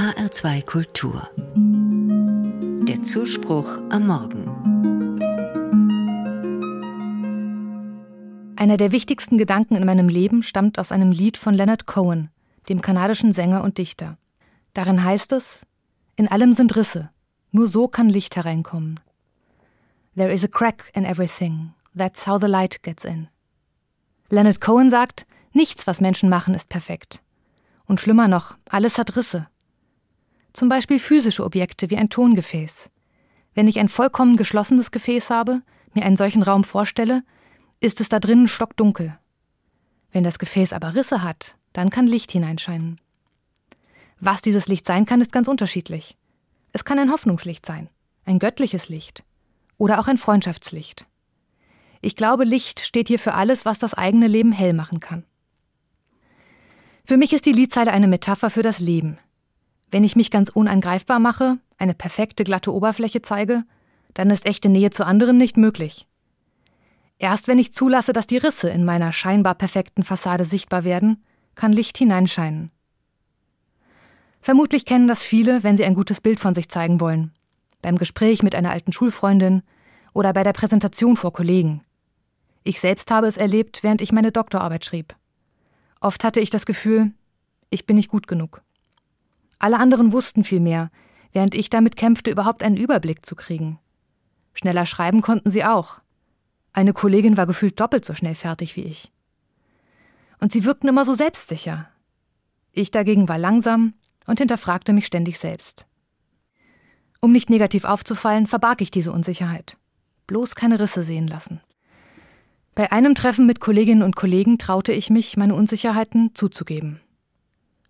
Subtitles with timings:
[0.00, 1.28] HR2 Kultur.
[2.88, 4.46] Der Zuspruch am Morgen.
[8.56, 12.30] Einer der wichtigsten Gedanken in meinem Leben stammt aus einem Lied von Leonard Cohen,
[12.70, 14.16] dem kanadischen Sänger und Dichter.
[14.72, 15.66] Darin heißt es:
[16.16, 17.10] In allem sind Risse,
[17.50, 19.00] nur so kann Licht hereinkommen.
[20.16, 23.28] There is a crack in everything, that's how the light gets in.
[24.30, 27.20] Leonard Cohen sagt, nichts, was Menschen machen, ist perfekt.
[27.84, 29.46] Und schlimmer noch, alles hat Risse.
[30.52, 32.90] Zum Beispiel physische Objekte wie ein Tongefäß.
[33.54, 35.62] Wenn ich ein vollkommen geschlossenes Gefäß habe,
[35.94, 37.22] mir einen solchen Raum vorstelle,
[37.80, 39.18] ist es da drinnen stockdunkel.
[40.12, 43.00] Wenn das Gefäß aber Risse hat, dann kann Licht hineinscheinen.
[44.18, 46.16] Was dieses Licht sein kann, ist ganz unterschiedlich.
[46.72, 47.88] Es kann ein Hoffnungslicht sein,
[48.24, 49.24] ein göttliches Licht
[49.78, 51.06] oder auch ein Freundschaftslicht.
[52.02, 55.24] Ich glaube, Licht steht hier für alles, was das eigene Leben hell machen kann.
[57.04, 59.18] Für mich ist die Liedzeile eine Metapher für das Leben.
[59.90, 63.64] Wenn ich mich ganz unangreifbar mache, eine perfekte glatte Oberfläche zeige,
[64.14, 66.06] dann ist echte Nähe zu anderen nicht möglich.
[67.18, 71.22] Erst wenn ich zulasse, dass die Risse in meiner scheinbar perfekten Fassade sichtbar werden,
[71.54, 72.70] kann Licht hineinscheinen.
[74.40, 77.32] Vermutlich kennen das viele, wenn sie ein gutes Bild von sich zeigen wollen.
[77.82, 79.62] Beim Gespräch mit einer alten Schulfreundin
[80.14, 81.82] oder bei der Präsentation vor Kollegen.
[82.64, 85.14] Ich selbst habe es erlebt, während ich meine Doktorarbeit schrieb.
[86.00, 87.12] Oft hatte ich das Gefühl,
[87.68, 88.62] ich bin nicht gut genug.
[89.60, 90.90] Alle anderen wussten viel mehr,
[91.32, 93.78] während ich damit kämpfte, überhaupt einen Überblick zu kriegen.
[94.54, 96.00] Schneller schreiben konnten sie auch.
[96.72, 99.12] Eine Kollegin war gefühlt doppelt so schnell fertig wie ich.
[100.40, 101.88] Und sie wirkten immer so selbstsicher.
[102.72, 103.94] Ich dagegen war langsam
[104.26, 105.86] und hinterfragte mich ständig selbst.
[107.20, 109.76] Um nicht negativ aufzufallen, verbarg ich diese Unsicherheit.
[110.26, 111.60] Bloß keine Risse sehen lassen.
[112.74, 117.00] Bei einem Treffen mit Kolleginnen und Kollegen traute ich mich, meine Unsicherheiten zuzugeben.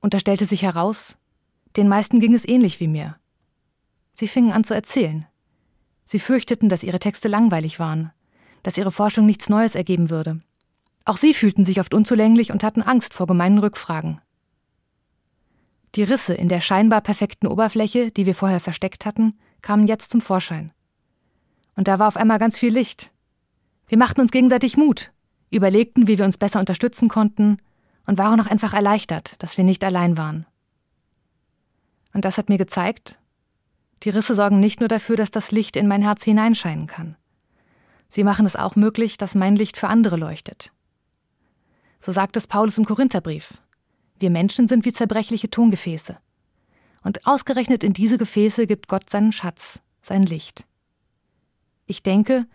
[0.00, 1.16] Und da stellte sich heraus,
[1.76, 3.16] den meisten ging es ähnlich wie mir.
[4.14, 5.26] Sie fingen an zu erzählen.
[6.04, 8.12] Sie fürchteten, dass ihre Texte langweilig waren,
[8.62, 10.40] dass ihre Forschung nichts Neues ergeben würde.
[11.04, 14.20] Auch sie fühlten sich oft unzulänglich und hatten Angst vor gemeinen Rückfragen.
[15.94, 20.20] Die Risse in der scheinbar perfekten Oberfläche, die wir vorher versteckt hatten, kamen jetzt zum
[20.20, 20.72] Vorschein.
[21.76, 23.12] Und da war auf einmal ganz viel Licht,
[23.86, 25.12] wir machten uns gegenseitig Mut,
[25.50, 27.58] überlegten, wie wir uns besser unterstützen konnten
[28.06, 30.46] und waren auch einfach erleichtert, dass wir nicht allein waren.
[32.14, 33.18] Und das hat mir gezeigt,
[34.02, 37.16] die Risse sorgen nicht nur dafür, dass das Licht in mein Herz hineinscheinen kann.
[38.08, 40.72] Sie machen es auch möglich, dass mein Licht für andere leuchtet.
[42.00, 43.54] So sagt es Paulus im Korintherbrief.
[44.20, 46.16] Wir Menschen sind wie zerbrechliche Tongefäße.
[47.02, 50.66] Und ausgerechnet in diese Gefäße gibt Gott seinen Schatz, sein Licht.
[51.86, 52.46] Ich denke,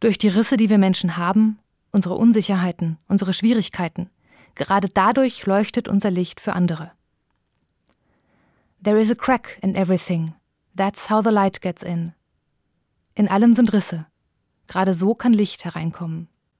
[0.00, 1.58] durch die Risse, die wir Menschen haben,
[1.92, 4.10] unsere Unsicherheiten, unsere Schwierigkeiten,
[4.54, 6.92] gerade dadurch leuchtet unser Licht für andere.
[8.84, 10.34] There is a crack in everything.
[10.74, 12.12] That's how the light gets in.
[13.14, 14.04] In allem sind Risse.
[14.66, 16.28] Gerade so kann Licht hereinkommen.